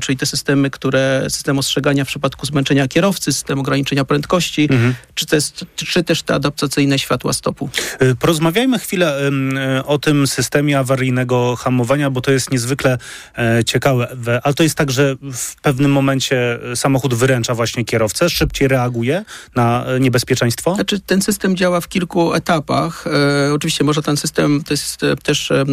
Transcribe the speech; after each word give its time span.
czyli 0.00 0.18
te 0.18 0.26
systemy, 0.26 0.70
które, 0.70 1.26
system 1.28 1.58
ostrzegania 1.58 2.04
w 2.04 2.08
przypadku 2.08 2.46
zmęczenia 2.46 2.88
kierowcy, 2.88 3.32
system 3.32 3.58
ograniczenia 3.58 4.04
prędkości, 4.04 4.62
mhm. 4.70 4.94
czy, 5.14 5.26
te, 5.26 5.38
czy 5.76 6.04
też 6.04 6.22
te 6.22 6.34
adaptacyjne 6.34 6.98
światła 6.98 7.32
stopu. 7.32 7.68
Y, 8.02 8.14
porozmawiajmy 8.14 8.78
chwilę 8.78 9.30
y, 9.78 9.84
o 9.84 9.98
tym 9.98 10.26
systemie 10.26 10.78
awaryjnego 10.78 11.56
hamowania, 11.56 12.10
bo 12.10 12.20
to 12.20 12.30
jest 12.30 12.50
niezwykle 12.50 12.98
e, 13.38 13.64
ciekawe, 13.64 14.16
ale 14.42 14.54
to 14.54 14.62
jest 14.62 14.74
tak, 14.74 14.90
że 14.90 15.16
w 15.32 15.60
pewnym 15.62 15.92
momencie 15.92 16.58
samochód 16.74 17.14
wyręcza 17.14 17.54
właśnie 17.54 17.84
kierowcę, 17.84 18.30
szybciej 18.30 18.68
reaguje 18.68 19.24
na 19.54 19.84
e, 19.86 20.00
niebezpieczeństwo? 20.00 20.74
Znaczy, 20.74 21.00
ten 21.00 21.22
system 21.22 21.56
działa 21.56 21.80
w 21.80 21.88
kilku 21.88 22.34
etapach. 22.34 23.04
E, 23.06 23.54
oczywiście 23.54 23.84
może 23.84 24.02
ten 24.02 24.16
system, 24.16 24.62
to 24.64 24.74
jest 24.74 25.00
też 25.22 25.50
e, 25.50 25.64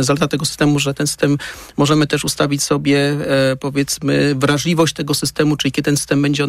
zaleta 0.00 0.28
tego 0.28 0.44
systemu, 0.44 0.78
że 0.78 0.94
ten 0.94 1.06
system 1.06 1.38
możemy 1.76 2.06
też 2.06 2.24
ustawić 2.24 2.62
sobie 2.62 2.98
e, 3.52 3.56
powiedzmy 3.72 4.34
wrażliwość 4.34 4.94
tego 4.94 5.14
systemu, 5.14 5.56
czyli 5.56 5.72
kiedy 5.72 5.84
ten 5.84 5.96
system 5.96 6.22
będzie, 6.22 6.46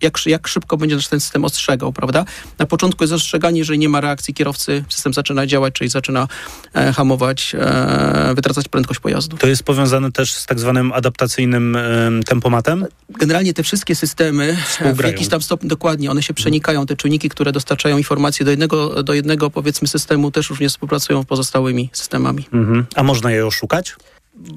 jak, 0.00 0.26
jak 0.26 0.48
szybko 0.48 0.76
będzie 0.76 0.96
ten 1.10 1.20
system 1.20 1.44
ostrzegał, 1.44 1.92
prawda? 1.92 2.24
Na 2.58 2.66
początku 2.66 3.04
jest 3.04 3.14
ostrzeganie, 3.14 3.58
jeżeli 3.58 3.78
nie 3.78 3.88
ma 3.88 4.00
reakcji 4.00 4.34
kierowcy, 4.34 4.84
system 4.88 5.14
zaczyna 5.14 5.46
działać, 5.46 5.74
czyli 5.74 5.90
zaczyna 5.90 6.28
e, 6.74 6.92
hamować, 6.92 7.54
e, 7.58 8.34
wytracać 8.34 8.68
prędkość 8.68 9.00
pojazdu. 9.00 9.36
To 9.36 9.46
jest 9.46 9.62
powiązane 9.62 10.12
też 10.12 10.32
z 10.32 10.46
tak 10.46 10.60
zwanym 10.60 10.92
adaptacyjnym 10.92 11.76
e, 11.76 12.10
tempomatem? 12.26 12.86
Generalnie 13.08 13.54
te 13.54 13.62
wszystkie 13.62 13.94
systemy 13.94 14.56
w 14.94 15.04
jakiś 15.04 15.28
tam 15.28 15.42
stopniu, 15.42 15.68
dokładnie, 15.68 16.10
one 16.10 16.22
się 16.22 16.34
przenikają, 16.34 16.86
te 16.86 16.96
czujniki, 16.96 17.28
które 17.28 17.52
dostarczają 17.52 17.98
informacje 17.98 18.44
do 18.44 18.50
jednego, 18.50 19.02
do 19.02 19.14
jednego 19.14 19.50
powiedzmy 19.50 19.88
systemu 19.88 20.30
też 20.30 20.50
również 20.50 20.72
współpracują 20.72 21.22
z 21.22 21.26
pozostałymi 21.26 21.90
systemami. 21.92 22.48
Mhm. 22.52 22.86
A 22.94 23.02
można 23.02 23.30
je 23.30 23.46
oszukać? 23.46 23.94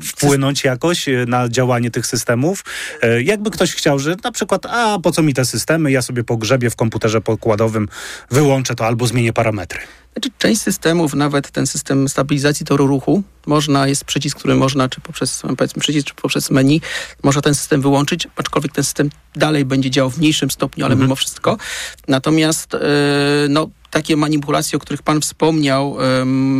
Wpłynąć 0.04 0.64
jakoś 0.64 1.10
e, 1.10 1.26
na 1.28 1.50
działanie 1.50 1.92
tych 1.92 2.08
systemów. 2.08 2.64
E, 3.02 3.22
jakby 3.22 3.52
ktoś 3.52 3.76
chciał, 3.76 4.00
że 4.00 4.16
na 4.24 4.32
przykład, 4.32 4.66
a 4.66 5.00
po 5.04 5.12
co 5.12 5.24
mi 5.24 5.34
te 5.34 5.46
systemy, 5.46 5.92
ja 5.92 6.02
sobie 6.02 6.24
pogrzebię 6.24 6.70
w 6.70 6.76
komputerze 6.76 7.22
pokładowym, 7.22 7.88
wyłączę 8.32 8.76
to 8.76 8.86
albo 8.86 9.08
zmienię 9.08 9.34
parametry. 9.34 9.80
Znaczy, 10.14 10.30
część 10.38 10.62
systemów, 10.62 11.14
nawet 11.14 11.52
ten 11.52 11.68
system 11.68 12.10
stabilizacji 12.10 12.66
toru 12.66 12.88
ruchu, 12.88 13.24
można, 13.46 13.88
jest 13.88 14.06
przycisk, 14.06 14.40
który 14.40 14.56
można, 14.56 14.90
czy 14.90 15.02
poprzez, 15.02 15.42
powiedzmy, 15.58 15.82
przycisk, 15.82 16.08
czy 16.08 16.14
poprzez 16.14 16.52
menu, 16.52 16.82
można 17.24 17.42
ten 17.42 17.56
system 17.56 17.82
wyłączyć, 17.82 18.28
aczkolwiek 18.36 18.72
ten 18.72 18.84
system 18.84 19.10
dalej 19.36 19.66
będzie 19.66 19.90
działał 19.90 20.10
w 20.12 20.18
mniejszym 20.18 20.52
stopniu, 20.52 20.86
ale 20.86 20.94
mhm. 20.94 21.08
mimo 21.08 21.16
wszystko. 21.16 21.58
Natomiast, 22.08 22.74
yy, 22.74 22.80
no, 23.50 23.70
takie 23.96 24.18
manipulacje, 24.18 24.78
o 24.78 24.80
których 24.80 25.02
Pan 25.02 25.22
wspomniał 25.22 25.98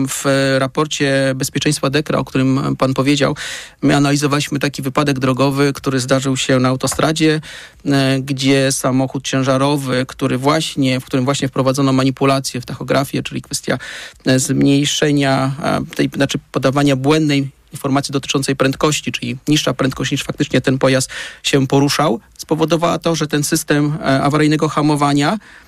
w 0.08 0.24
raporcie 0.58 1.34
bezpieczeństwa 1.36 1.90
Dekra, 1.90 2.20
o 2.20 2.26
którym 2.26 2.76
Pan 2.78 2.94
powiedział, 2.94 3.36
my 3.82 3.96
analizowaliśmy 3.96 4.60
taki 4.60 4.82
wypadek 4.82 5.20
drogowy, 5.20 5.74
który 5.74 6.00
zdarzył 6.00 6.38
się 6.38 6.60
na 6.60 6.70
autostradzie, 6.70 7.42
e, 7.86 8.20
gdzie 8.20 8.72
samochód 8.72 9.24
ciężarowy, 9.24 10.06
który 10.08 10.38
właśnie, 10.38 11.00
w 11.00 11.06
którym 11.06 11.26
właśnie 11.26 11.48
wprowadzono 11.48 11.94
manipulację 11.94 12.62
w 12.62 12.66
tachografię, 12.66 13.24
czyli 13.24 13.42
kwestia 13.42 13.78
e, 14.26 14.40
zmniejszenia 14.40 15.52
tej, 15.96 16.10
znaczy 16.16 16.40
podawania 16.52 16.96
błędnej 16.96 17.50
informacji 17.72 18.12
dotyczącej 18.12 18.56
prędkości, 18.56 19.12
czyli 19.12 19.38
niższa 19.48 19.74
prędkość 19.74 20.12
niż 20.12 20.24
faktycznie 20.24 20.62
ten 20.62 20.78
pojazd 20.78 21.10
się 21.44 21.68
poruszał, 21.68 22.20
spowodowała 22.38 23.00
to, 23.00 23.16
że 23.16 23.28
ten 23.28 23.44
system 23.44 23.98
e, 24.02 24.22
awaryjnego 24.22 24.70
hamowania 24.70 25.38
E, 25.38 25.65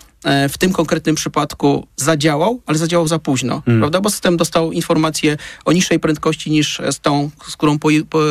w 0.50 0.58
tym 0.58 0.74
konkretnym 0.74 1.16
przypadku 1.16 1.88
zadziałał, 1.96 2.62
ale 2.66 2.78
zadziałał 2.78 3.08
za 3.08 3.20
późno, 3.20 3.62
hmm. 3.66 3.82
prawda? 3.82 4.02
Bo 4.02 4.10
system 4.10 4.38
dostał 4.38 4.72
informację 4.72 5.38
o 5.66 5.72
niższej 5.72 6.00
prędkości 6.00 6.52
niż 6.52 6.82
z 6.92 7.00
tą, 7.00 7.30
z 7.48 7.58
którą 7.58 7.80
po, 7.80 7.90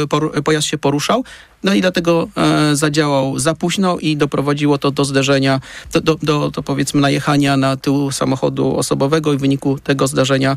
po, 0.09 0.43
pojazd 0.43 0.67
się 0.67 0.79
poruszał. 0.79 1.25
No 1.65 1.75
i 1.75 1.81
dlatego 1.81 2.29
e, 2.37 2.77
zadziałał 2.77 3.39
za 3.39 3.55
późno 3.55 3.99
i 3.99 4.17
doprowadziło 4.17 4.79
to 4.79 4.91
do 4.91 5.05
zderzenia, 5.05 5.61
do, 5.93 6.01
do, 6.01 6.15
do, 6.23 6.51
do 6.51 6.63
powiedzmy 6.63 7.01
najechania 7.01 7.57
na 7.57 7.77
tył 7.77 8.13
samochodu 8.13 8.77
osobowego 8.77 9.33
i 9.33 9.37
w 9.37 9.41
wyniku 9.41 9.79
tego 9.79 10.07
zdarzenia 10.07 10.57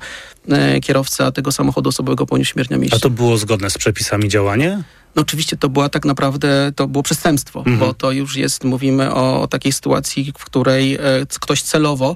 e, 0.49 0.79
kierowca 0.79 1.31
tego 1.31 1.51
samochodu 1.51 1.89
osobowego 1.89 2.25
poniósł 2.25 2.51
śmierć 2.51 2.69
na 2.69 2.77
mieście. 2.77 2.95
A 2.95 2.99
to 2.99 3.09
było 3.09 3.37
zgodne 3.37 3.69
z 3.69 3.77
przepisami 3.77 4.29
działanie? 4.29 4.83
No 5.15 5.21
oczywiście 5.21 5.57
to 5.57 5.69
była 5.69 5.89
tak 5.89 6.05
naprawdę, 6.05 6.71
to 6.75 6.87
było 6.87 7.03
przestępstwo, 7.03 7.59
mhm. 7.59 7.79
bo 7.79 7.93
to 7.93 8.11
już 8.11 8.35
jest, 8.35 8.63
mówimy 8.63 9.13
o, 9.13 9.41
o 9.41 9.47
takiej 9.47 9.71
sytuacji, 9.71 10.33
w 10.37 10.45
której 10.45 10.95
e, 10.95 10.99
ktoś 11.39 11.61
celowo 11.61 12.15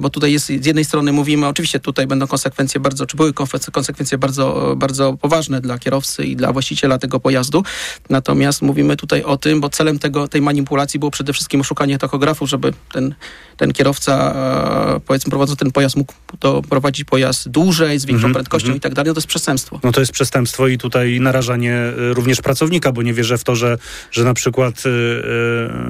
bo 0.00 0.10
tutaj 0.10 0.32
jest 0.32 0.46
z 0.46 0.66
jednej 0.66 0.84
strony 0.84 1.12
mówimy, 1.12 1.46
oczywiście 1.46 1.80
tutaj 1.80 2.06
będą 2.06 2.26
konsekwencje 2.26 2.80
bardzo, 2.80 3.06
czy 3.06 3.16
były 3.16 3.32
konsekwencje 3.72 4.18
bardzo, 4.18 4.74
bardzo 4.76 5.16
poważne 5.16 5.60
dla 5.60 5.78
kierowcy 5.78 6.24
i 6.24 6.36
dla 6.36 6.52
właściciela 6.52 6.98
tego 6.98 7.20
pojazdu, 7.20 7.62
natomiast 8.10 8.62
mówimy 8.62 8.96
tutaj 8.96 9.22
o 9.22 9.36
tym, 9.36 9.60
bo 9.60 9.68
celem 9.68 9.98
tego, 9.98 10.28
tej 10.28 10.42
manipulacji 10.42 11.00
było 11.00 11.10
przede 11.10 11.32
wszystkim 11.32 11.60
oszukanie 11.60 11.98
tachografu, 11.98 12.46
żeby 12.46 12.72
ten, 12.92 13.14
ten 13.56 13.72
kierowca, 13.72 14.34
e, 14.96 15.00
powiedzmy 15.00 15.30
prowadząc 15.30 15.58
ten 15.58 15.72
pojazd, 15.72 15.96
mógł 15.96 16.12
to 16.38 16.62
prowadzić 16.62 17.04
pojazd 17.04 17.48
dłużej, 17.48 17.98
z 17.98 18.04
większą 18.04 18.24
mm 18.24 18.32
-hmm, 18.32 18.34
prędkością 18.34 18.66
mm 18.66 18.74
-hmm. 18.74 18.78
i 18.78 18.80
tak 18.80 18.94
dalej, 18.94 19.08
no 19.10 19.14
to 19.14 19.18
jest 19.18 19.28
przestępstwo. 19.28 19.80
No 19.82 19.92
to 19.92 20.00
jest 20.00 20.12
przestępstwo 20.12 20.68
i 20.68 20.78
tutaj 20.78 21.20
narażanie 21.20 21.74
e, 21.74 22.14
również 22.14 22.40
pracownika, 22.40 22.92
bo 22.92 23.02
nie 23.02 23.14
wierzę 23.14 23.38
w 23.38 23.44
to, 23.44 23.56
że, 23.56 23.78
że 24.10 24.24
na 24.24 24.34
przykład 24.34 24.84
yy, 24.84 24.92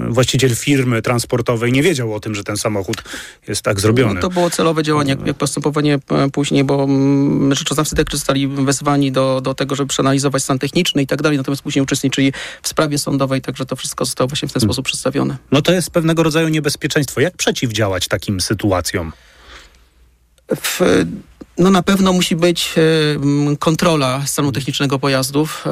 właściciel 0.09 0.57
firmy 0.57 1.03
transportowej 1.03 1.73
nie 1.73 1.83
wiedział 1.83 2.15
o 2.15 2.21
tym, 2.21 2.35
że 2.35 2.45
ten 2.45 2.57
samochód 2.57 3.03
jest 3.49 3.63
tak 3.73 3.83
tak 3.83 3.83
zrobione. 3.83 4.15
No, 4.15 4.21
to 4.21 4.31
było 4.31 4.51
celowe 4.51 4.83
działanie, 4.83 5.11
jak, 5.11 5.27
jak 5.27 5.37
postępowanie 5.37 5.95
e, 5.95 6.31
później, 6.31 6.65
bo 6.65 6.85
mm, 6.85 7.55
rzeczoznawcy 7.55 7.97
też 7.97 8.07
zostali 8.11 8.49
wezwani 8.49 9.13
do, 9.13 9.41
do 9.41 9.55
tego, 9.55 9.75
żeby 9.75 9.89
przeanalizować 9.89 10.43
stan 10.43 10.59
techniczny 10.59 11.03
i 11.03 11.07
tak 11.07 11.23
dalej, 11.23 11.39
natomiast 11.39 11.63
później 11.63 11.83
uczestniczyli 11.83 12.33
w 12.63 12.69
sprawie 12.69 12.99
sądowej, 12.99 13.41
także 13.41 13.67
to 13.67 13.77
wszystko 13.77 14.05
zostało 14.05 14.29
właśnie 14.29 14.49
w 14.49 14.53
ten 14.53 14.63
sposób 14.63 14.85
przedstawione. 14.85 15.37
No 15.53 15.63
to 15.63 15.73
jest 15.73 15.91
pewnego 15.91 16.23
rodzaju 16.23 16.49
niebezpieczeństwo. 16.49 17.21
Jak 17.21 17.37
przeciwdziałać 17.37 18.09
takim 18.09 18.41
sytuacjom? 18.41 19.13
W, 20.57 20.81
no 21.59 21.71
na 21.71 21.83
pewno 21.83 22.13
musi 22.13 22.37
być 22.37 22.75
kontrola 23.59 24.27
stanu 24.27 24.53
technicznego 24.53 24.99
pojazdów. 24.99 25.65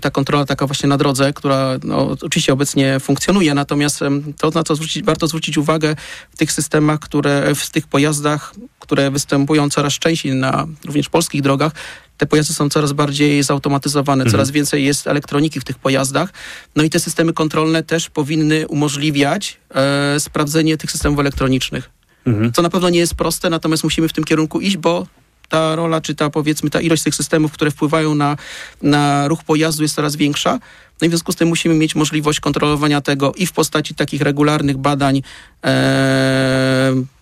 Ta 0.00 0.10
kontrola 0.10 0.44
taka 0.44 0.66
właśnie 0.66 0.88
na 0.88 0.96
drodze, 0.96 1.32
która 1.32 1.78
no, 1.84 2.16
oczywiście 2.22 2.52
obecnie 2.52 3.00
funkcjonuje, 3.00 3.54
natomiast 3.54 4.00
to, 4.38 4.50
na 4.50 4.62
co 4.62 4.74
zwrócić, 4.74 5.04
warto 5.04 5.26
zwrócić 5.26 5.58
uwagę 5.58 5.96
w 6.30 6.36
tych 6.36 6.52
systemach, 6.52 7.00
które, 7.00 7.54
w 7.54 7.70
tych 7.70 7.86
pojazdach, 7.86 8.54
które 8.78 9.10
występują 9.10 9.70
coraz 9.70 9.92
częściej 9.92 10.34
na 10.34 10.66
również 10.84 11.08
polskich 11.08 11.42
drogach, 11.42 11.72
te 12.16 12.26
pojazdy 12.26 12.54
są 12.54 12.68
coraz 12.68 12.92
bardziej 12.92 13.42
zautomatyzowane, 13.42 14.22
mhm. 14.22 14.32
coraz 14.32 14.50
więcej 14.50 14.84
jest 14.84 15.06
elektroniki 15.06 15.60
w 15.60 15.64
tych 15.64 15.78
pojazdach. 15.78 16.32
No 16.76 16.82
i 16.82 16.90
te 16.90 17.00
systemy 17.00 17.32
kontrolne 17.32 17.82
też 17.82 18.10
powinny 18.10 18.68
umożliwiać 18.68 19.58
e, 19.74 20.20
sprawdzenie 20.20 20.76
tych 20.76 20.90
systemów 20.90 21.18
elektronicznych. 21.18 21.99
Mhm. 22.26 22.52
Co 22.52 22.62
na 22.62 22.70
pewno 22.70 22.90
nie 22.90 22.98
jest 22.98 23.14
proste, 23.14 23.50
natomiast 23.50 23.84
musimy 23.84 24.08
w 24.08 24.12
tym 24.12 24.24
kierunku 24.24 24.60
iść, 24.60 24.76
bo 24.76 25.06
ta 25.48 25.76
rola, 25.76 26.00
czy 26.00 26.14
ta 26.14 26.30
powiedzmy 26.30 26.70
ta 26.70 26.80
ilość 26.80 27.02
tych 27.02 27.14
systemów, 27.14 27.52
które 27.52 27.70
wpływają 27.70 28.14
na, 28.14 28.36
na 28.82 29.28
ruch 29.28 29.44
pojazdu 29.44 29.82
jest 29.82 29.94
coraz 29.94 30.16
większa. 30.16 30.58
No 31.00 31.06
i 31.06 31.08
w 31.08 31.12
związku 31.12 31.32
z 31.32 31.36
tym 31.36 31.48
musimy 31.48 31.74
mieć 31.74 31.94
możliwość 31.94 32.40
kontrolowania 32.40 33.00
tego 33.00 33.32
i 33.36 33.46
w 33.46 33.52
postaci 33.52 33.94
takich 33.94 34.20
regularnych 34.20 34.76
badań 34.76 35.22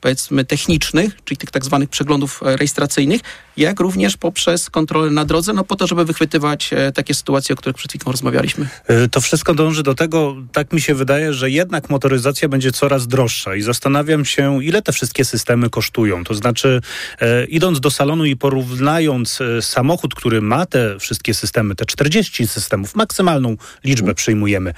powiedzmy 0.01 0.45
technicznych, 0.45 1.25
czyli 1.25 1.39
tych 1.39 1.51
tak 1.51 1.65
zwanych 1.65 1.89
przeglądów 1.89 2.43
e, 2.43 2.57
rejestracyjnych, 2.57 3.21
jak 3.57 3.81
również 3.81 4.17
poprzez 4.17 4.71
kontrolę 4.71 5.11
na 5.11 5.25
drodze, 5.25 5.53
no 5.53 5.65
po 5.65 5.77
to, 5.77 5.87
żeby 5.87 6.05
wychwytywać 6.05 6.71
e, 6.73 6.93
takie 6.93 7.15
sytuacje, 7.15 7.53
o 7.53 7.57
których 7.57 7.77
przed 7.77 7.93
chwilą 7.93 8.13
rozmawialiśmy. 8.13 8.69
E, 8.87 9.09
to 9.09 9.21
wszystko 9.21 9.55
dąży 9.55 9.83
do 9.83 9.95
tego, 9.95 10.37
tak 10.53 10.73
mi 10.73 10.81
się 10.81 10.95
wydaje, 10.95 11.33
że 11.33 11.51
jednak 11.51 11.91
motoryzacja 11.91 12.49
będzie 12.49 12.73
coraz 12.73 13.07
droższa 13.07 13.55
i 13.55 13.63
zastanawiam 13.63 14.25
się, 14.25 14.65
ile 14.65 14.83
te 14.83 14.93
wszystkie 14.93 15.25
systemy 15.25 15.71
kosztują. 15.71 16.25
To 16.25 16.35
znaczy, 16.35 16.81
e, 17.21 17.45
idąc 17.45 17.81
do 17.81 17.91
salonu 17.91 18.25
i 18.25 18.37
porównając 18.37 19.41
e, 19.41 19.63
samochód, 19.63 20.15
który 20.15 20.43
ma 20.43 20.67
te 20.67 20.99
wszystkie 20.99 21.35
systemy, 21.35 21.75
te 21.75 21.87
40 21.87 22.47
systemów, 22.47 22.95
maksymalną 22.95 23.57
liczbę 23.85 24.15
przyjmujemy, 24.15 24.75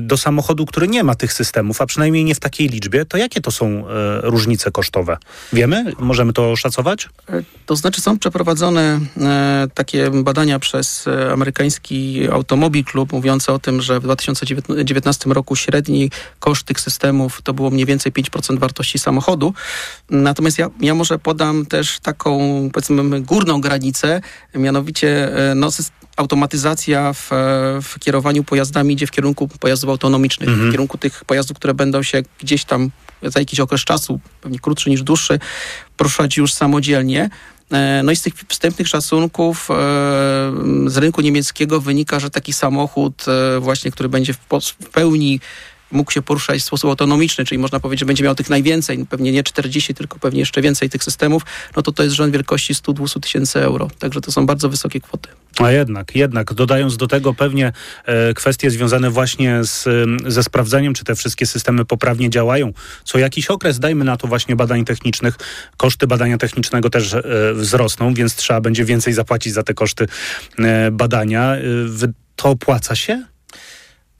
do 0.00 0.16
samochodu, 0.16 0.66
który 0.66 0.88
nie 0.88 1.04
ma 1.04 1.14
tych 1.14 1.32
systemów, 1.32 1.80
a 1.80 1.86
przynajmniej 1.86 2.24
nie 2.24 2.34
w 2.34 2.40
takiej 2.40 2.68
liczbie, 2.68 2.79
to 3.08 3.16
jakie 3.16 3.40
to 3.40 3.50
są 3.50 3.84
różnice 4.22 4.70
kosztowe? 4.70 5.16
Wiemy? 5.52 5.92
Możemy 5.98 6.32
to 6.32 6.52
oszacować? 6.52 7.08
To 7.66 7.76
znaczy 7.76 8.00
są 8.00 8.18
przeprowadzone 8.18 9.00
e, 9.20 9.68
takie 9.74 10.10
badania 10.10 10.58
przez 10.58 11.06
e, 11.06 11.32
amerykański 11.32 12.28
Automobil 12.32 12.84
Club 12.84 13.12
mówiące 13.12 13.52
o 13.52 13.58
tym, 13.58 13.80
że 13.82 14.00
w 14.00 14.02
2019 14.02 15.30
roku 15.30 15.56
średni 15.56 16.10
koszt 16.40 16.66
tych 16.66 16.80
systemów 16.80 17.42
to 17.42 17.54
było 17.54 17.70
mniej 17.70 17.86
więcej 17.86 18.12
5% 18.12 18.58
wartości 18.58 18.98
samochodu. 18.98 19.54
Natomiast 20.10 20.58
ja, 20.58 20.70
ja 20.80 20.94
może 20.94 21.18
podam 21.18 21.66
też 21.66 22.00
taką 22.00 22.38
powiedzmy 22.72 23.20
górną 23.20 23.60
granicę, 23.60 24.20
mianowicie 24.54 25.36
e, 25.50 25.54
no, 25.54 25.70
automatyzacja 26.20 27.12
w, 27.12 27.30
w, 27.82 27.98
kierowaniu 27.98 28.44
pojazdami 28.44 28.94
idzie 28.94 29.06
w 29.06 29.10
kierunku 29.10 29.48
pojazdów 29.48 29.90
autonomicznych, 29.90 30.48
mhm. 30.48 30.68
w 30.68 30.72
kierunku 30.72 30.98
tych 30.98 31.24
pojazdów, 31.24 31.56
które 31.56 31.74
będą 31.74 32.02
się 32.02 32.22
gdzieś 32.40 32.64
tam 32.64 32.90
za 33.22 33.40
jakiś 33.40 33.60
okres 33.60 33.80
czasu, 33.80 34.20
pewnie 34.40 34.58
krótszy 34.58 34.90
niż 34.90 35.02
dłuższy, 35.02 35.38
poruszać 35.96 36.36
już 36.36 36.52
samodzielnie. 36.52 37.30
No 38.04 38.12
i 38.12 38.16
z 38.16 38.22
tych 38.22 38.34
wstępnych 38.48 38.88
szacunków 38.88 39.68
z 40.86 40.96
rynku 40.96 41.20
niemieckiego 41.20 41.80
wynika, 41.80 42.20
że 42.20 42.30
taki 42.30 42.52
samochód 42.52 43.24
właśnie, 43.60 43.90
który 43.90 44.08
będzie 44.08 44.34
w 44.34 44.72
pełni 44.92 45.40
mógł 45.92 46.12
się 46.12 46.22
poruszać 46.22 46.60
w 46.60 46.64
sposób 46.64 46.90
autonomiczny, 46.90 47.44
czyli 47.44 47.58
można 47.58 47.80
powiedzieć, 47.80 48.00
że 48.00 48.06
będzie 48.06 48.24
miał 48.24 48.34
tych 48.34 48.50
najwięcej, 48.50 49.06
pewnie 49.06 49.32
nie 49.32 49.42
40, 49.42 49.94
tylko 49.94 50.18
pewnie 50.18 50.40
jeszcze 50.40 50.62
więcej 50.62 50.90
tych 50.90 51.04
systemów, 51.04 51.42
no 51.76 51.82
to 51.82 51.92
to 51.92 52.02
jest 52.02 52.14
rząd 52.14 52.32
wielkości 52.32 52.74
100-200 52.74 53.20
tysięcy 53.20 53.60
euro. 53.60 53.90
Także 53.98 54.20
to 54.20 54.32
są 54.32 54.46
bardzo 54.46 54.68
wysokie 54.68 55.00
kwoty. 55.00 55.28
A 55.58 55.70
jednak, 55.70 56.16
jednak, 56.16 56.54
dodając 56.54 56.96
do 56.96 57.06
tego 57.06 57.34
pewnie 57.34 57.72
e, 58.04 58.34
kwestie 58.34 58.70
związane 58.70 59.10
właśnie 59.10 59.64
z, 59.64 59.88
ze 60.26 60.42
sprawdzeniem, 60.42 60.94
czy 60.94 61.04
te 61.04 61.14
wszystkie 61.14 61.46
systemy 61.46 61.84
poprawnie 61.84 62.30
działają. 62.30 62.72
Co 63.04 63.18
jakiś 63.18 63.46
okres, 63.46 63.78
dajmy 63.78 64.04
na 64.04 64.16
to 64.16 64.28
właśnie 64.28 64.56
badań 64.56 64.84
technicznych, 64.84 65.34
koszty 65.76 66.06
badania 66.06 66.38
technicznego 66.38 66.90
też 66.90 67.14
e, 67.14 67.22
wzrosną, 67.54 68.14
więc 68.14 68.34
trzeba 68.34 68.60
będzie 68.60 68.84
więcej 68.84 69.12
zapłacić 69.12 69.52
za 69.52 69.62
te 69.62 69.74
koszty 69.74 70.06
e, 70.58 70.90
badania. 70.90 71.54
E, 71.54 71.60
to 72.36 72.48
opłaca 72.48 72.96
się? 72.96 73.29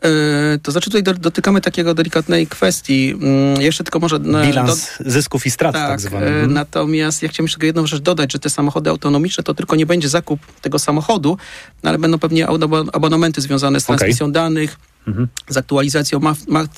E, 0.02 0.58
to 0.58 0.73
znaczy 0.73 0.91
tutaj 0.91 1.14
dotykamy 1.14 1.61
takiego 1.61 1.94
delikatnej 1.94 2.47
kwestii. 2.47 3.11
Mm, 3.11 3.61
jeszcze 3.61 3.85
tylko 3.85 3.99
może... 3.99 4.20
Bilans 4.20 4.91
do... 4.99 5.11
zysków 5.11 5.47
i 5.47 5.50
strat 5.50 5.73
tak, 5.73 5.88
tak 5.88 6.00
zwany. 6.00 6.26
E, 6.26 6.29
mhm. 6.29 6.52
Natomiast 6.52 7.23
ja 7.23 7.29
chciałem 7.29 7.44
jeszcze 7.44 7.67
jedną 7.67 7.87
rzecz 7.87 8.00
dodać, 8.02 8.32
że 8.32 8.38
te 8.38 8.50
samochody 8.50 8.91
autonomiczne 8.91 9.44
to 9.44 9.55
tylko 9.55 9.76
nie 9.76 9.87
będzie 9.87 10.08
zakup 10.08 10.41
tego 10.61 10.79
samochodu, 10.79 11.38
ale 11.82 11.99
będą 11.99 12.19
pewnie 12.19 12.49
abonamenty 12.93 13.41
związane 13.41 13.81
z 13.81 13.85
transmisją 13.85 14.26
okay. 14.26 14.32
danych, 14.32 14.76
z 15.49 15.56
aktualizacją 15.56 16.20
map, 16.20 16.38
map, 16.49 16.69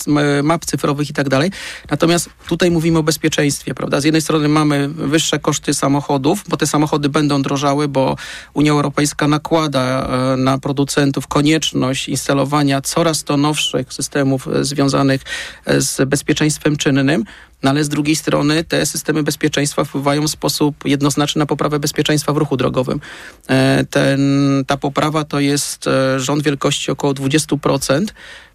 map, 0.42 0.64
cyfrowych 0.64 1.10
i 1.10 1.12
tak 1.12 1.28
dalej. 1.28 1.50
Natomiast 1.90 2.30
tutaj 2.48 2.70
mówimy 2.70 2.98
o 2.98 3.02
bezpieczeństwie, 3.02 3.74
prawda? 3.74 4.00
Z 4.00 4.04
jednej 4.04 4.22
strony 4.22 4.48
mamy 4.48 4.88
wyższe 4.88 5.38
koszty 5.38 5.74
samochodów, 5.74 6.44
bo 6.48 6.56
te 6.56 6.66
samochody 6.66 7.08
będą 7.08 7.42
drożały, 7.42 7.88
bo 7.88 8.16
Unia 8.54 8.72
Europejska 8.72 9.28
nakłada 9.28 10.08
e, 10.08 10.36
na 10.36 10.58
producentów 10.58 11.26
konieczność 11.26 12.08
instalowania 12.08 12.80
coraz 12.80 13.24
to 13.24 13.36
nowszych 13.36 13.92
systemów 13.92 14.48
e, 14.48 14.64
związanych 14.64 15.22
e, 15.64 15.80
z 15.80 16.08
bezpieczeństwem 16.08 16.76
czynnym. 16.76 17.24
No 17.62 17.70
ale 17.70 17.84
z 17.84 17.88
drugiej 17.88 18.16
strony 18.16 18.64
te 18.64 18.86
systemy 18.86 19.22
bezpieczeństwa 19.22 19.84
wpływają 19.84 20.22
w 20.22 20.30
sposób 20.30 20.76
jednoznaczny 20.84 21.38
na 21.38 21.46
poprawę 21.46 21.78
bezpieczeństwa 21.78 22.32
w 22.32 22.36
ruchu 22.36 22.56
drogowym. 22.56 23.00
Ten, 23.90 24.20
ta 24.66 24.76
poprawa 24.76 25.24
to 25.24 25.40
jest 25.40 25.84
rząd 26.16 26.42
wielkości 26.42 26.90
około 26.90 27.12
20%. 27.12 28.06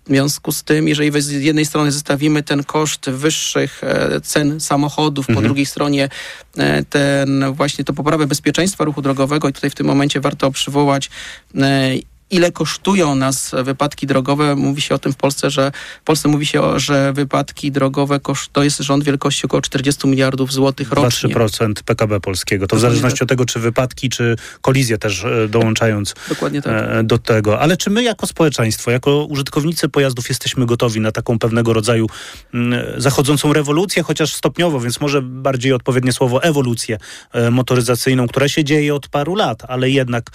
W 0.07 0.09
związku 0.09 0.51
z 0.51 0.63
tym, 0.63 0.87
jeżeli 0.87 1.21
z 1.21 1.31
jednej 1.31 1.65
strony 1.65 1.91
zestawimy 1.91 2.43
ten 2.43 2.63
koszt 2.63 3.09
wyższych 3.09 3.83
e, 3.83 4.21
cen 4.21 4.59
samochodów, 4.59 5.29
mhm. 5.29 5.35
po 5.35 5.41
drugiej 5.47 5.65
stronie 5.65 6.09
e, 6.57 6.83
ten 6.83 7.53
właśnie 7.53 7.85
to 7.85 7.93
poprawę 7.93 8.27
bezpieczeństwa 8.27 8.83
ruchu 8.83 9.01
drogowego 9.01 9.49
i 9.49 9.53
tutaj 9.53 9.69
w 9.69 9.75
tym 9.75 9.87
momencie 9.87 10.19
warto 10.19 10.51
przywołać 10.51 11.09
e, 11.55 11.91
ile 12.31 12.51
kosztują 12.51 13.15
nas 13.15 13.55
wypadki 13.63 14.07
drogowe. 14.07 14.55
Mówi 14.55 14.81
się 14.81 14.95
o 14.95 14.97
tym 14.97 15.13
w 15.13 15.15
Polsce, 15.15 15.49
że 15.49 15.71
w 16.01 16.03
Polsce 16.03 16.29
mówi 16.29 16.45
się, 16.45 16.61
o, 16.61 16.79
że 16.79 17.13
wypadki 17.13 17.71
drogowe 17.71 18.19
koszt, 18.19 18.53
to 18.53 18.63
jest 18.63 18.79
rząd 18.79 19.03
wielkości 19.03 19.45
około 19.45 19.61
40 19.61 20.07
miliardów 20.07 20.53
złotych 20.53 20.91
rocznie. 20.91 21.29
2-3% 21.29 21.73
PKB 21.85 22.19
polskiego. 22.19 22.67
To 22.67 22.75
Dokładnie 22.75 22.79
w 22.79 22.91
zależności 22.91 23.19
tak. 23.19 23.25
od 23.25 23.29
tego, 23.29 23.45
czy 23.45 23.59
wypadki, 23.59 24.09
czy 24.09 24.35
kolizje 24.61 24.97
też 24.97 25.23
e, 25.23 25.47
dołączając 25.47 26.15
Dokładnie 26.29 26.61
tak. 26.61 26.73
E, 26.73 27.03
do 27.03 27.17
tego. 27.17 27.59
Ale 27.59 27.77
czy 27.77 27.89
my 27.89 28.03
jako 28.03 28.27
społeczeństwo, 28.27 28.91
jako 28.91 29.25
użytkownicy 29.25 29.89
pojazdów 29.89 30.29
jesteśmy 30.29 30.65
gotowi 30.65 31.01
na 31.01 31.11
taką 31.11 31.39
pewnego 31.39 31.73
rodzaju 31.73 32.07
mm, 32.53 33.01
zachodzącą 33.01 33.53
rewolucję, 33.53 34.03
chociaż 34.03 34.33
stopniowo, 34.33 34.79
więc 34.79 35.01
może 35.01 35.21
bardziej 35.21 35.73
odpowiednie 35.73 36.13
słowo 36.13 36.43
ewolucję 36.43 36.97
e, 37.33 37.51
motoryzacyjną, 37.51 38.27
która 38.27 38.47
się 38.47 38.63
dzieje 38.63 38.95
od 38.95 39.07
paru 39.07 39.35
lat, 39.35 39.63
ale 39.67 39.89
jednak, 39.89 40.29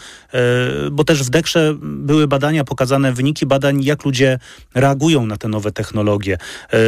bo 0.93 1.05
też 1.05 1.23
w 1.23 1.31
Dekrze 1.31 1.75
były 1.82 2.29
badania, 2.29 2.64
pokazane 2.64 3.12
wyniki 3.12 3.46
badań, 3.46 3.84
jak 3.84 4.05
ludzie 4.05 4.38
reagują 4.75 5.26
na 5.26 5.37
te 5.37 5.49
nowe 5.49 5.73
technologie. 5.73 6.38
E, 6.73 6.79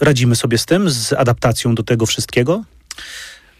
radzimy 0.00 0.36
sobie 0.36 0.58
z 0.58 0.66
tym, 0.66 0.90
z 0.90 1.12
adaptacją 1.12 1.74
do 1.74 1.82
tego 1.82 2.06
wszystkiego? 2.06 2.64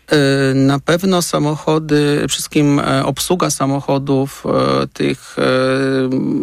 E, 0.09 0.55
na 0.55 0.81
pewno 0.81 1.23
samochody, 1.23 2.25
wszystkim 2.29 2.79
e, 2.79 3.05
obsługa 3.05 3.51
samochodów, 3.51 4.45
tych, 4.93 5.37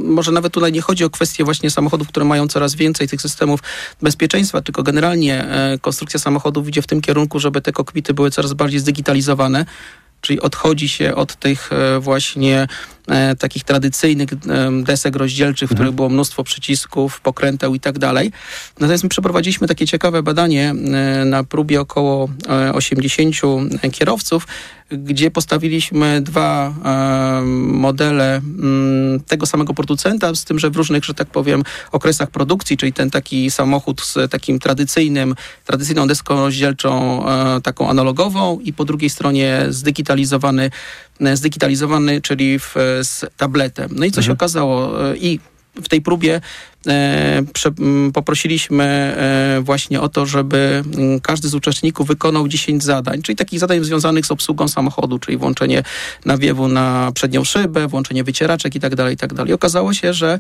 może 0.04 0.32
nawet 0.32 0.54
tutaj 0.54 0.72
nie 0.72 0.82
chodzi 0.82 1.04
o 1.04 1.10
kwestię 1.10 1.44
właśnie 1.44 1.72
samochodów, 1.72 2.08
które 2.08 2.26
mają 2.26 2.48
coraz 2.48 2.76
więcej 2.76 3.08
tych 3.08 3.22
systemów 3.22 3.60
bezpieczeństwa, 4.02 4.62
tylko 4.62 4.84
generalnie 4.84 5.48
konstrukcja 5.82 6.20
samochodów 6.20 6.68
idzie 6.68 6.82
w 6.82 6.88
tym 6.88 7.02
kierunku, 7.02 7.40
żeby 7.40 7.62
te 7.62 7.72
kokpity 7.72 8.14
były 8.14 8.32
coraz 8.32 8.54
bardziej 8.54 8.80
zdigitalizowane, 8.80 9.66
czyli 10.22 10.42
odchodzi 10.42 10.90
się 10.90 11.16
od 11.16 11.36
tych 11.36 11.70
właśnie 12.00 12.68
e, 13.08 13.36
takich 13.36 13.64
tradycyjnych 13.64 14.34
e, 14.34 14.38
desek 14.84 15.16
rozdzielczych, 15.16 15.70
w 15.70 15.74
których 15.74 15.92
było 15.92 16.10
mnóstwo 16.10 16.44
przycisków, 16.44 17.22
pokręteł 17.22 17.76
i 17.76 17.80
tak 17.80 18.00
dalej. 18.00 18.32
Natomiast 18.80 19.04
my 19.04 19.10
przeprowadziliśmy 19.10 19.68
takie 19.68 19.88
ciekawe 19.88 20.24
badanie 20.24 20.70
e, 20.70 21.26
na 21.26 21.44
próbie 21.44 21.82
około 21.82 22.30
80 22.74 23.36
e, 23.82 23.90
kierowców, 23.90 24.48
gdzie 24.92 25.32
postawiliśmy 25.32 26.22
dwa 26.22 26.74
e, 26.86 27.42
modele 27.56 28.36
m, 28.36 28.60
mm, 28.60 29.20
tego 29.20 29.46
samego 29.46 29.74
producenta, 29.74 30.36
z 30.36 30.46
tym, 30.46 30.60
że 30.60 30.70
w 30.70 30.76
różnych, 30.76 31.06
że 31.06 31.14
tak 31.14 31.28
powiem, 31.28 31.64
okresach 31.92 32.32
produkcji, 32.32 32.78
czyli 32.78 32.94
ten 32.94 33.10
taki 33.10 33.52
samochód 33.52 34.02
z 34.02 34.32
takim 34.32 34.60
tradycyjnym, 34.60 35.36
tradycyjną 35.66 36.08
deską 36.08 36.36
rozdzielczą, 36.36 37.24
e, 37.28 37.62
taką 37.62 37.90
analogową 37.90 38.60
i 38.60 38.74
po 38.74 38.86
drugiej 38.86 39.10
stronie 39.10 39.66
zdigitalizowany, 39.70 40.72
zdigitalizowany 41.34 42.22
czyli 42.22 42.60
w, 42.60 42.76
z 43.04 43.26
tabletem. 43.38 43.90
No 43.96 44.06
i 44.06 44.12
co 44.12 44.20
mhm. 44.20 44.24
się 44.26 44.32
okazało? 44.32 45.10
E, 45.12 45.18
I 45.18 45.40
w 45.84 45.90
tej 45.90 46.02
próbie 46.02 46.42
e, 46.88 47.44
poprosiliśmy 48.14 48.84
e, 48.84 49.62
właśnie 49.62 50.02
o 50.02 50.10
to, 50.10 50.26
żeby 50.26 50.84
każdy 51.22 51.50
z 51.50 51.56
uczestników 51.56 52.08
wykonał 52.08 52.48
10 52.48 52.84
zadań, 52.84 53.22
czyli 53.22 53.36
takich 53.36 53.60
zadań 53.60 53.84
związanych 53.84 54.26
z 54.26 54.32
obsługą 54.32 54.68
samochodu, 54.68 55.20
czyli 55.20 55.38
włączenie 55.38 55.84
nawiewu 56.26 56.68
na 56.68 57.12
przednią 57.14 57.44
szybę, 57.44 57.88
włączenie 57.88 58.24
wycieraczek 58.24 58.76
i 58.76 58.80
tak 58.80 58.96
dalej, 58.96 59.14
i 59.14 59.18
tak 59.18 59.34
dalej. 59.34 59.54
Okazało 59.54 59.94
się, 59.94 60.14
że 60.14 60.34
e, 60.34 60.40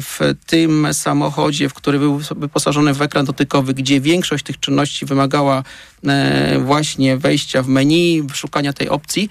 w 0.00 0.18
tym 0.46 0.88
samochodzie, 0.92 1.68
w 1.68 1.74
który 1.74 1.98
był 1.98 2.20
wyposażony 2.36 2.94
w 2.94 3.02
ekran 3.02 3.24
dotykowy, 3.24 3.74
gdzie 3.74 4.00
większość 4.00 4.44
tych 4.44 4.60
czynności 4.60 5.06
wymagała 5.06 5.62
właśnie 6.58 7.16
wejścia 7.16 7.62
w 7.62 7.68
menu, 7.68 8.22
wyszukania 8.22 8.72
tej 8.72 8.88
opcji, 8.88 9.28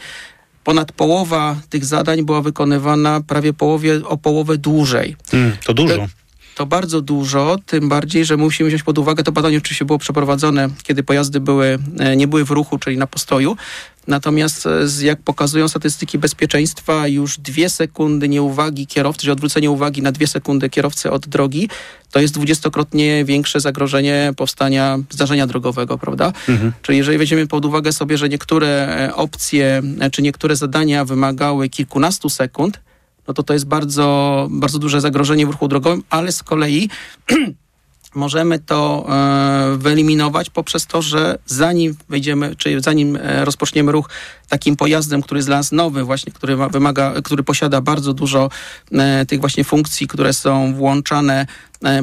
ponad 0.64 0.92
połowa 0.92 1.56
tych 1.70 1.86
zadań 1.86 2.24
była 2.24 2.42
wykonywana 2.42 3.22
prawie 3.22 3.54
połowie, 3.54 4.02
o 4.06 4.18
połowę 4.18 4.58
dłużej. 4.58 5.16
Mm, 5.34 5.52
to 5.66 5.74
dużo. 5.74 6.06
To 6.56 6.66
bardzo 6.66 7.02
dużo, 7.02 7.58
tym 7.66 7.90
bardziej, 7.90 8.26
że 8.26 8.38
musimy 8.38 8.70
wziąć 8.70 8.84
pod 8.84 8.98
uwagę, 8.98 9.24
to 9.24 9.32
badanie 9.32 9.58
oczywiście 9.58 9.86
było 9.86 10.00
przeprowadzone, 10.00 10.70
kiedy 10.84 11.04
pojazdy 11.04 11.40
były, 11.40 11.80
e, 12.00 12.16
nie 12.16 12.28
były 12.28 12.46
w 12.46 12.52
ruchu, 12.52 12.78
czyli 12.78 12.98
na 12.98 13.08
postoju. 13.08 13.58
Natomiast 14.08 14.66
e, 14.66 15.06
jak 15.06 15.22
pokazują 15.22 15.68
statystyki 15.68 16.18
bezpieczeństwa, 16.18 17.08
już 17.08 17.38
dwie 17.38 17.70
sekundy 17.70 18.30
nieuwagi 18.30 18.88
kierowcy, 18.88 19.22
czyli 19.22 19.32
odwrócenie 19.32 19.72
uwagi 19.72 20.02
na 20.02 20.12
dwie 20.12 20.28
sekundy 20.28 20.70
kierowcy 20.70 21.12
od 21.12 21.28
drogi, 21.28 21.70
to 22.12 22.20
jest 22.20 22.34
dwudziestokrotnie 22.34 23.26
większe 23.26 23.60
zagrożenie 23.60 24.32
powstania 24.38 25.00
zdarzenia 25.10 25.48
drogowego, 25.48 25.98
prawda? 25.98 26.34
Mhm. 26.50 26.72
Czyli 26.82 26.98
jeżeli 26.98 27.18
weźmiemy 27.18 27.48
pod 27.48 27.66
uwagę 27.66 27.92
sobie, 27.92 28.18
że 28.18 28.30
niektóre 28.30 28.68
e, 28.68 29.16
opcje 29.16 29.82
czy 30.12 30.22
niektóre 30.22 30.56
zadania 30.56 31.06
wymagały 31.06 31.70
kilkunastu 31.70 32.30
sekund, 32.30 32.80
no 33.28 33.34
to 33.34 33.44
to 33.44 33.54
jest 33.54 33.66
bardzo, 33.66 34.48
bardzo 34.52 34.80
duże 34.80 35.02
zagrożenie 35.02 35.46
w 35.46 35.50
ruchu 35.50 35.68
drogowym, 35.68 36.04
ale 36.10 36.32
z 36.32 36.44
kolei 36.44 36.90
możemy 38.16 38.60
to 38.60 39.06
e, 39.10 39.78
wyeliminować 39.78 40.50
poprzez 40.50 40.88
to, 40.88 41.02
że 41.02 41.38
zanim 41.46 41.96
wejdziemy, 42.10 42.56
czy 42.56 42.82
zanim 42.82 43.16
e, 43.16 43.46
rozpoczniemy 43.46 43.92
ruch 43.92 44.10
takim 44.50 44.76
pojazdem, 44.76 45.22
który 45.22 45.38
jest 45.38 45.48
dla 45.48 45.58
nas 45.58 45.72
nowy, 45.72 46.04
właśnie, 46.04 46.34
który 46.34 46.56
wymaga, 46.56 47.14
który 47.24 47.44
posiada 47.44 47.82
bardzo 47.82 48.14
dużo 48.14 48.50
e, 48.92 49.26
tych 49.26 49.40
właśnie 49.40 49.64
funkcji, 49.64 50.08
które 50.08 50.34
są 50.34 50.76
włączane 50.76 51.48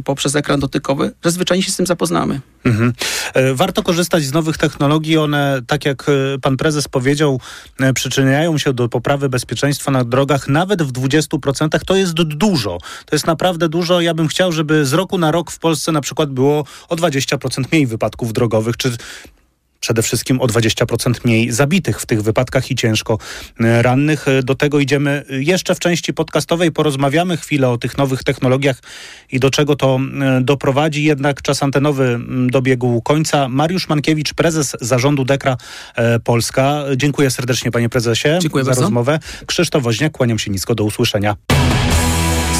poprzez 0.04 0.36
ekran 0.36 0.60
dotykowy, 0.60 1.12
że 1.24 1.30
zwyczajnie 1.30 1.62
się 1.62 1.70
z 1.70 1.76
tym 1.76 1.86
zapoznamy. 1.86 2.40
Mhm. 2.64 2.92
E, 3.34 3.54
warto 3.54 3.82
korzystać 3.82 4.24
z 4.24 4.32
nowych 4.32 4.58
technologii. 4.58 5.16
One, 5.16 5.60
tak 5.66 5.84
jak 5.84 6.06
e, 6.08 6.38
pan 6.38 6.56
prezes 6.56 6.88
powiedział, 6.88 7.40
e, 7.80 7.92
przyczyniają 7.92 8.58
się 8.58 8.72
do 8.72 8.88
poprawy 8.88 9.28
bezpieczeństwa 9.28 9.90
na 9.90 10.04
drogach 10.04 10.48
nawet 10.48 10.82
w 10.82 10.92
20%. 10.92 11.84
To 11.84 11.96
jest 11.96 12.12
dużo. 12.12 12.78
To 13.06 13.16
jest 13.16 13.26
naprawdę 13.26 13.68
dużo. 13.68 14.00
Ja 14.00 14.14
bym 14.14 14.28
chciał, 14.28 14.52
żeby 14.52 14.86
z 14.86 14.92
roku 14.92 15.18
na 15.18 15.30
rok 15.30 15.50
w 15.50 15.58
Polsce 15.58 15.92
na 15.92 16.00
przykład 16.00 16.30
było 16.30 16.64
o 16.88 16.96
20% 16.96 17.64
mniej 17.72 17.86
wypadków 17.86 18.32
drogowych. 18.32 18.76
Czy 18.76 18.96
przede 19.80 20.02
wszystkim 20.02 20.40
o 20.40 20.46
20% 20.46 21.14
mniej 21.24 21.52
zabitych 21.52 22.00
w 22.00 22.06
tych 22.06 22.22
wypadkach 22.22 22.70
i 22.70 22.74
ciężko 22.74 23.18
e, 23.60 23.82
rannych. 23.82 24.28
E, 24.28 24.42
do 24.42 24.54
tego 24.54 24.80
idziemy 24.80 25.24
jeszcze 25.28 25.74
w 25.74 25.78
części 25.78 26.14
podcastowej, 26.14 26.72
porozmawiamy 26.72 27.36
chwilę 27.36 27.68
o 27.68 27.78
tych 27.78 27.98
nowych 27.98 28.24
technologiach 28.24 28.82
i 29.32 29.40
do 29.40 29.50
czego 29.50 29.76
to 29.76 30.00
e, 30.20 30.40
doprowadzi. 30.40 31.04
Jednak 31.04 31.42
czas 31.42 31.62
antenowy 31.62 32.20
dobiegł 32.46 33.02
końca. 33.02 33.48
Mariusz 33.48 33.88
Mankiewicz, 33.88 34.34
prezes 34.34 34.76
zarządu 34.80 35.24
Dekra 35.24 35.56
Polska. 36.24 36.84
Dziękuję 36.96 37.30
serdecznie 37.30 37.70
panie 37.70 37.88
prezesie 37.88 38.28
Dziękuję 38.40 38.64
za 38.64 38.68
bardzo. 38.68 38.82
rozmowę. 38.82 39.18
Krzysztof 39.46 39.82
Woźniak, 39.82 40.12
kłaniam 40.12 40.38
się 40.38 40.50
nisko, 40.50 40.74
do 40.74 40.84
usłyszenia. 40.84 41.36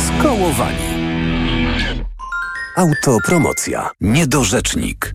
Skołowani. 0.09 0.77
Autopromocja. 2.77 3.91
Niedorzecznik. 4.01 5.15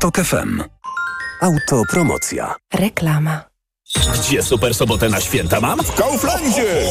TOK 0.00 0.16
FM. 0.16 0.60
Autopromocja. 1.40 2.54
Reklama. 2.74 3.55
Gdzie 4.14 4.42
super 4.42 4.74
sobotę 4.74 5.08
na 5.08 5.20
święta 5.20 5.60
mam? 5.60 5.78
W 5.78 5.94
Kauflandzie! 5.94 6.82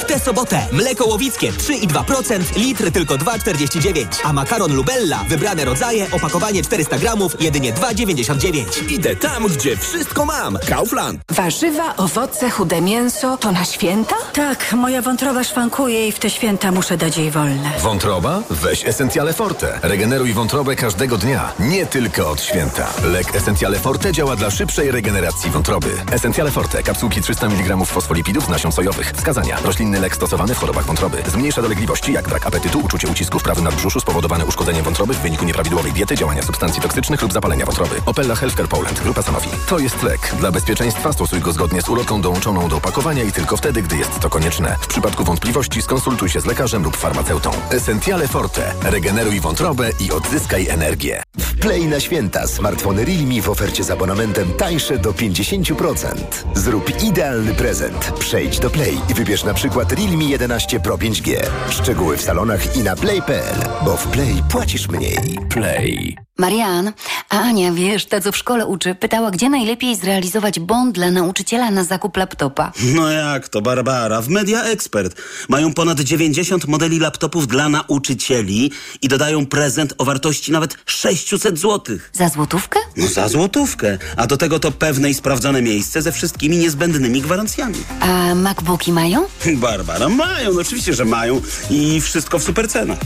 W 0.00 0.04
tę 0.04 0.18
sobotę 0.18 0.66
mleko 0.72 1.06
łowickie 1.06 1.52
3,2%, 1.52 2.56
litr 2.56 2.92
tylko 2.92 3.14
2,49. 3.14 4.04
A 4.24 4.32
makaron 4.32 4.74
Lubella, 4.74 5.24
wybrane 5.28 5.64
rodzaje, 5.64 6.06
opakowanie 6.12 6.62
400 6.62 6.98
gramów, 6.98 7.36
jedynie 7.40 7.72
2,99. 7.72 8.90
Idę 8.90 9.16
tam, 9.16 9.46
gdzie 9.48 9.76
wszystko 9.76 10.24
mam. 10.26 10.58
Kaufland. 10.68 11.20
Warzywa, 11.30 11.96
owoce, 11.96 12.50
chude 12.50 12.80
mięso 12.80 13.36
to 13.36 13.52
na 13.52 13.64
święta? 13.64 14.14
Tak, 14.32 14.72
moja 14.72 15.02
wątroba 15.02 15.44
szwankuje 15.44 16.08
i 16.08 16.12
w 16.12 16.18
te 16.18 16.30
święta 16.30 16.72
muszę 16.72 16.96
dać 16.96 17.16
jej 17.16 17.30
wolne. 17.30 17.70
Wątroba? 17.82 18.42
Weź 18.50 18.84
Essentiale 18.86 19.32
Forte. 19.32 19.78
Regeneruj 19.82 20.32
wątrobę 20.32 20.76
każdego 20.76 21.18
dnia, 21.18 21.52
nie 21.58 21.86
tylko 21.86 22.30
od 22.30 22.40
święta. 22.42 22.86
Lek 23.04 23.34
Essentiale 23.36 23.78
Forte 23.78 24.12
działa 24.12 24.36
dla 24.36 24.50
szybszej 24.50 24.90
regeneracji 24.90 25.50
wątroby. 25.50 25.88
Essentiale 26.36 26.50
Forte. 26.50 26.82
Kapsułki 26.82 27.22
300 27.22 27.46
mg 27.46 27.76
fosfolipidów 27.84 28.44
z 28.44 28.48
nasion 28.48 28.72
sojowych. 28.72 29.12
Wskazania. 29.16 29.58
Roślinny 29.64 30.00
lek 30.00 30.16
stosowany 30.16 30.54
w 30.54 30.58
chorobach 30.58 30.86
wątroby. 30.86 31.22
Zmniejsza 31.26 31.62
dolegliwości 31.62 32.12
jak 32.12 32.28
brak 32.28 32.46
apetytu, 32.46 32.80
uczucie 32.80 33.08
ucisku 33.08 33.38
w 33.38 33.42
prawym 33.42 33.64
nadbrzuszu 33.64 34.00
spowodowane 34.00 34.46
uszkodzeniem 34.46 34.84
wątroby 34.84 35.14
w 35.14 35.18
wyniku 35.18 35.44
nieprawidłowej 35.44 35.92
diety, 35.92 36.16
działania 36.16 36.42
substancji 36.42 36.82
toksycznych 36.82 37.22
lub 37.22 37.32
zapalenia 37.32 37.66
wątroby. 37.66 37.96
Opella 38.06 38.34
Healthcare 38.34 38.68
Poland. 38.68 39.00
Grupa 39.00 39.22
Sanofi. 39.22 39.50
To 39.68 39.78
jest 39.78 40.02
lek. 40.02 40.34
Dla 40.40 40.52
bezpieczeństwa 40.52 41.12
stosuj 41.12 41.40
go 41.40 41.52
zgodnie 41.52 41.82
z 41.82 41.88
ulotką 41.88 42.20
dołączoną 42.20 42.68
do 42.68 42.76
opakowania 42.76 43.22
i 43.22 43.32
tylko 43.32 43.56
wtedy, 43.56 43.82
gdy 43.82 43.96
jest 43.96 44.20
to 44.20 44.30
konieczne. 44.30 44.76
W 44.80 44.86
przypadku 44.86 45.24
wątpliwości 45.24 45.82
skonsultuj 45.82 46.28
się 46.28 46.40
z 46.40 46.46
lekarzem 46.46 46.82
lub 46.82 46.96
farmaceutą. 46.96 47.50
Essentiale 47.70 48.28
Forte. 48.28 48.74
Regeneruj 48.82 49.40
wątrobę 49.40 49.90
i 50.00 50.12
odzyskaj 50.12 50.68
energię. 50.68 51.22
W 51.38 51.58
Play 51.60 51.86
na 51.86 52.00
święta 52.00 52.46
smartfony 52.46 53.04
Realme 53.04 53.42
w 53.42 53.50
ofercie 53.50 53.84
z 53.84 53.90
abonamentem 53.90 54.52
tańsze 54.52 54.98
do 54.98 55.12
50%. 55.12 56.25
Zrób 56.54 57.02
idealny 57.02 57.54
prezent. 57.54 58.12
Przejdź 58.18 58.58
do 58.58 58.70
Play 58.70 58.98
i 59.10 59.14
wybierz 59.14 59.44
na 59.44 59.54
przykład 59.54 59.92
Realme 59.92 60.24
11 60.24 60.80
Pro 60.80 60.96
5G. 60.96 61.36
Szczegóły 61.70 62.16
w 62.16 62.22
salonach 62.22 62.76
i 62.76 62.82
na 62.82 62.96
play.pl, 62.96 63.56
bo 63.84 63.96
w 63.96 64.06
Play 64.08 64.42
płacisz 64.50 64.88
mniej. 64.88 65.38
Play. 65.50 66.16
Marian, 66.38 66.92
a 67.28 67.40
Ania, 67.40 67.72
wiesz, 67.72 68.06
ta 68.06 68.20
co 68.20 68.32
w 68.32 68.36
szkole 68.36 68.66
uczy, 68.66 68.94
pytała, 68.94 69.30
gdzie 69.30 69.48
najlepiej 69.48 69.96
zrealizować 69.96 70.60
bond 70.60 70.94
dla 70.94 71.10
nauczyciela 71.10 71.70
na 71.70 71.84
zakup 71.84 72.16
laptopa. 72.16 72.72
No 72.94 73.10
jak 73.10 73.48
to, 73.48 73.62
Barbara? 73.62 74.22
W 74.22 74.28
Media 74.28 74.62
Expert 74.62 75.22
mają 75.48 75.74
ponad 75.74 76.00
90 76.00 76.66
modeli 76.68 76.98
laptopów 76.98 77.46
dla 77.46 77.68
nauczycieli 77.68 78.70
i 79.02 79.08
dodają 79.08 79.46
prezent 79.46 79.94
o 79.98 80.04
wartości 80.04 80.52
nawet 80.52 80.76
600 80.86 81.58
zł. 81.58 81.96
Za 82.12 82.28
złotówkę? 82.28 82.80
No 82.96 83.06
za 83.06 83.28
złotówkę. 83.28 83.98
A 84.16 84.26
do 84.26 84.36
tego 84.36 84.58
to 84.58 84.72
pewne 84.72 85.10
i 85.10 85.14
sprawdzone 85.14 85.62
miejsce 85.62 86.02
ze 86.02 86.12
wszystkimi 86.16 86.56
niezbędnymi 86.56 87.22
gwarancjami. 87.22 87.78
A 88.00 88.34
MacBooki 88.34 88.92
mają? 88.92 89.26
Barbara, 89.56 90.08
mają, 90.08 90.52
no 90.54 90.60
oczywiście, 90.60 90.94
że 90.94 91.04
mają 91.04 91.40
i 91.70 92.00
wszystko 92.00 92.38
w 92.38 92.42
super 92.42 92.68
cenach. 92.68 92.98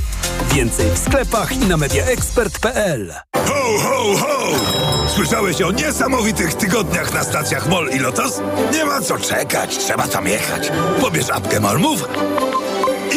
Więcej 0.54 0.86
w 0.94 0.98
sklepach 0.98 1.52
i 1.52 1.58
na 1.58 1.76
mediaexpert.pl. 1.76 3.14
Ho, 3.36 3.78
ho, 3.78 4.16
ho! 4.16 4.38
Słyszałeś 5.14 5.62
o 5.62 5.70
niesamowitych 5.72 6.54
tygodniach 6.54 7.14
na 7.14 7.24
stacjach 7.24 7.68
MOL 7.68 7.90
i 7.90 7.98
Lotos? 7.98 8.40
Nie 8.72 8.84
ma 8.84 9.00
co 9.00 9.18
czekać, 9.18 9.78
trzeba 9.78 10.08
tam 10.08 10.26
jechać. 10.28 10.72
Pobierz 11.00 11.30
apkę 11.30 11.60
MOL 11.60 11.78
Move 11.78 12.08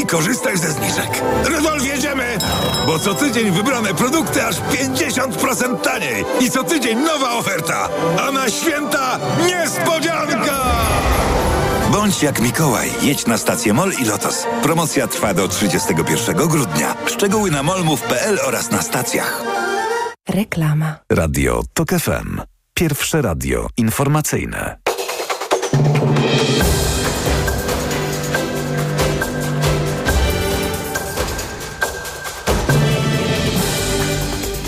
i 0.01 0.05
korzystaj 0.05 0.57
ze 0.57 0.71
zniżek. 0.71 1.21
Rudolf, 1.45 1.85
jedziemy! 1.85 2.37
Bo 2.85 2.99
co 2.99 3.13
tydzień 3.13 3.51
wybrane 3.51 3.93
produkty 3.93 4.43
aż 4.45 4.55
50% 4.55 5.81
taniej. 5.81 6.25
I 6.41 6.51
co 6.51 6.63
tydzień 6.63 6.99
nowa 6.99 7.33
oferta. 7.33 7.89
A 8.27 8.31
na 8.31 8.49
święta 8.49 9.19
niespodzianka! 9.47 10.57
Bądź 11.91 12.23
jak 12.23 12.41
Mikołaj. 12.41 12.91
Jedź 13.01 13.25
na 13.25 13.37
stację 13.37 13.73
MOL 13.73 13.91
i 14.01 14.05
Lotos. 14.05 14.47
Promocja 14.63 15.07
trwa 15.07 15.33
do 15.33 15.47
31 15.47 16.35
grudnia. 16.47 16.95
Szczegóły 17.05 17.51
na 17.51 17.63
molmów.pl 17.63 18.39
oraz 18.47 18.71
na 18.71 18.81
stacjach. 18.81 19.43
Reklama. 20.29 20.95
Radio 21.11 21.61
TOK 21.73 21.89
FM. 21.89 22.41
Pierwsze 22.73 23.21
radio 23.21 23.67
informacyjne. 23.77 24.77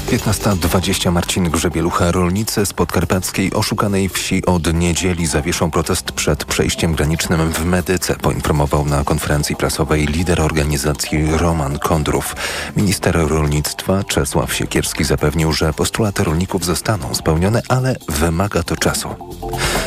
Piętnasta 0.09 0.55
dwadzieścia 0.55 1.11
Marcin 1.11 1.49
Grzebielucha. 1.49 2.11
Rolnicy 2.11 2.65
z 2.65 2.73
podkarpackiej 2.73 3.53
oszukanej 3.53 4.09
wsi 4.09 4.45
od 4.45 4.73
niedzieli 4.73 5.27
zawieszą 5.27 5.71
protest 5.71 6.11
przed 6.11 6.45
przejściem 6.45 6.93
granicznym 6.93 7.53
w 7.53 7.65
Medyce, 7.65 8.15
poinformował 8.15 8.85
na 8.85 9.03
konferencji 9.03 9.55
prasowej 9.55 10.05
lider 10.05 10.41
organizacji 10.41 11.31
Roman 11.31 11.79
Kondrów. 11.79 12.35
Minister 12.75 13.15
rolnictwa 13.27 14.03
Czesław 14.03 14.53
Siekierski 14.53 15.03
zapewnił, 15.03 15.53
że 15.53 15.73
postulaty 15.73 16.23
rolników 16.23 16.65
zostaną 16.65 17.15
spełnione, 17.15 17.61
ale 17.69 17.95
wymaga 18.09 18.63
to 18.63 18.77
czasu. 18.77 19.15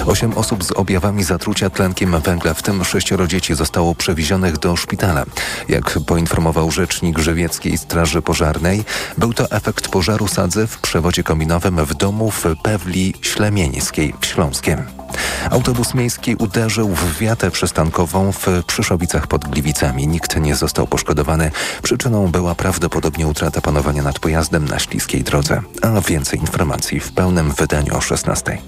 Osiem 0.08 0.32
osób 0.38 0.64
z 0.64 0.72
objawami 0.72 1.24
zatrucia 1.24 1.70
tlenkiem 1.70 2.20
węgla, 2.20 2.54
w 2.54 2.62
tym 2.62 2.84
sześcioro 2.84 3.26
dzieci, 3.26 3.54
zostało 3.54 3.94
przewiezionych 3.94 4.58
do 4.58 4.76
szpitala. 4.76 5.24
Jak 5.68 5.98
poinformował 6.06 6.70
rzecznik 6.70 7.18
Żywieckiej 7.18 7.78
Straży 7.78 8.22
Pożarnej, 8.22 8.84
był 9.18 9.34
to 9.34 9.50
efekt 9.50 9.88
pożaru 9.88 10.28
sadzy 10.28 10.66
w 10.66 10.78
przewodzie 10.78 11.22
kominowym 11.22 11.84
w 11.84 11.94
domu 11.94 12.30
w 12.30 12.44
Pewli 12.62 13.14
Ślemieńskiej 13.20 14.14
w 14.20 14.26
Śląskiem. 14.26 14.84
Autobus 15.50 15.94
miejski 15.94 16.34
uderzył 16.34 16.88
w 16.88 17.18
wiatę 17.18 17.50
przystankową 17.50 18.32
w 18.32 18.46
Przyszowicach 18.66 19.26
pod 19.26 19.48
Gliwicami. 19.48 20.06
Nikt 20.06 20.36
nie 20.36 20.56
został 20.56 20.86
poszkodowany. 20.86 21.50
Przyczyną 21.82 22.28
była 22.28 22.54
prawdopodobnie 22.54 23.26
utrata 23.26 23.60
panowania 23.60 24.02
nad 24.02 24.18
pojazdem 24.18 24.64
na 24.68 24.78
śliskiej 24.78 25.24
drodze. 25.24 25.62
A 25.82 26.00
więcej 26.00 26.40
informacji 26.40 27.00
w 27.00 27.12
pełnym 27.12 27.52
wydaniu 27.52 27.96
o 27.96 28.00
16. 28.00 28.58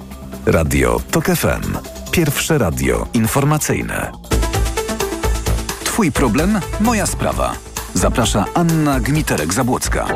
Radio 0.46 1.00
TOK 1.10 1.24
FM. 1.24 1.76
Pierwsze 2.10 2.58
radio 2.58 3.06
informacyjne. 3.14 4.12
Twój 5.84 6.12
problem, 6.12 6.60
moja 6.80 7.06
sprawa. 7.06 7.52
Zaprasza 7.94 8.44
Anna 8.54 9.00
Gmiterek-Zabłocka. 9.00 10.06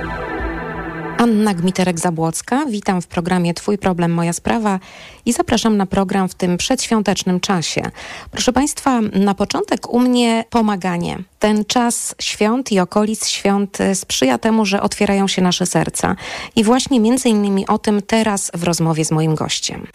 Anna 1.18 1.54
Gmiterek-Zabłocka. 1.54 2.70
Witam 2.70 3.02
w 3.02 3.06
programie 3.06 3.54
Twój 3.54 3.78
problem, 3.78 4.12
moja 4.12 4.32
sprawa 4.32 4.80
i 5.26 5.32
zapraszam 5.32 5.76
na 5.76 5.86
program 5.86 6.28
w 6.28 6.34
tym 6.34 6.56
przedświątecznym 6.56 7.40
czasie. 7.40 7.82
Proszę 8.30 8.52
Państwa, 8.52 9.00
na 9.00 9.34
początek 9.34 9.90
u 9.90 10.00
mnie 10.00 10.44
pomaganie. 10.50 11.18
Ten 11.38 11.64
czas 11.64 12.14
świąt 12.20 12.72
i 12.72 12.80
okolic 12.80 13.26
świąt 13.26 13.78
sprzyja 13.94 14.38
temu, 14.38 14.66
że 14.66 14.82
otwierają 14.82 15.28
się 15.28 15.42
nasze 15.42 15.66
serca. 15.66 16.16
I 16.56 16.64
właśnie 16.64 17.00
między 17.00 17.28
innymi 17.28 17.66
o 17.66 17.78
tym 17.78 18.02
teraz 18.02 18.50
w 18.54 18.64
rozmowie 18.64 19.04
z 19.04 19.10
moim 19.10 19.34
gościem. 19.34 19.86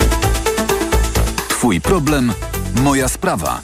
Twój 1.50 1.82
problem, 1.82 2.34
moja 2.84 3.08
sprawa. 3.08 3.62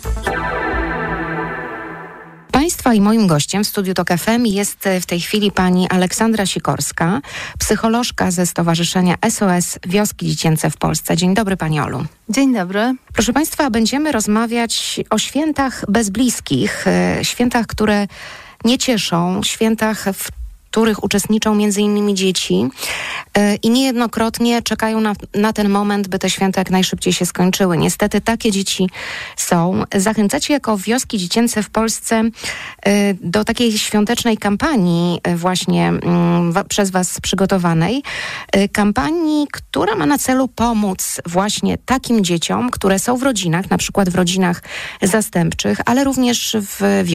Państwa 2.86 3.04
i 3.04 3.06
moim 3.06 3.28
gościem 3.28 3.64
w 3.64 3.68
studiu 3.68 3.94
TOK 3.94 4.10
FM 4.10 4.46
jest 4.46 4.90
w 5.02 5.06
tej 5.06 5.22
chwili 5.22 5.52
pani 5.52 5.90
Aleksandra 5.90 6.46
Sikorska, 6.46 7.22
psycholożka 7.60 8.32
ze 8.32 8.46
Stowarzyszenia 8.46 9.16
SOS 9.30 9.80
Wioski 9.88 10.28
Dziecięce 10.28 10.70
w 10.70 10.78
Polsce. 10.78 11.18
Dzień 11.18 11.34
dobry 11.34 11.58
Pani 11.58 11.80
Olu. 11.80 12.06
Dzień 12.30 12.54
dobry. 12.54 12.96
Proszę 13.14 13.34
Państwa, 13.34 13.70
będziemy 13.70 14.12
rozmawiać 14.12 15.00
o 15.10 15.18
świętach 15.18 15.86
bez 15.88 16.10
bliskich, 16.10 16.88
e, 16.88 17.20
świętach, 17.26 17.68
które 17.68 18.08
nie 18.66 18.78
cieszą, 18.78 19.44
świętach, 19.44 20.06
w 20.14 20.45
których 20.76 21.04
uczestniczą 21.04 21.58
innymi 21.58 22.14
dzieci 22.14 22.68
e, 23.38 23.56
i 23.56 23.70
niejednokrotnie 23.70 24.62
czekają 24.62 25.02
na, 25.02 25.14
na 25.36 25.54
ten 25.54 25.70
moment, 25.70 26.08
by 26.08 26.20
te 26.20 26.30
święta 26.30 26.62
jak 26.62 26.70
najszybciej 26.70 27.14
się 27.14 27.26
skończyły. 27.26 27.78
Niestety 27.78 28.22
takie 28.22 28.52
dzieci 28.52 28.90
są. 29.38 29.84
Zachęcacie 29.96 30.54
jako 30.54 30.78
wioski 30.78 31.18
dziecięce 31.18 31.64
w 31.64 31.70
Polsce 31.70 32.24
e, 32.82 33.14
do 33.14 33.44
takiej 33.44 33.78
świątecznej 33.78 34.38
kampanii 34.38 35.20
e, 35.24 35.36
właśnie 35.36 35.88
mm, 35.88 36.54
przez 36.70 36.92
Was 36.92 37.22
przygotowanej. 37.22 38.04
Kampanii, 38.72 39.48
która 39.52 39.96
ma 39.96 40.06
na 40.06 40.18
celu 40.18 40.48
pomóc 40.48 41.22
właśnie 41.26 41.78
takim 41.78 42.24
dzieciom, 42.24 42.72
które 42.72 43.00
są 43.00 43.18
w 43.18 43.24
rodzinach, 43.24 43.70
na 43.70 43.78
przykład 43.78 44.10
w 44.10 44.16
rodzinach 44.16 44.64
zastępczych, 45.02 45.80
ale 45.86 46.04
również 46.04 46.58
w 46.62 47.04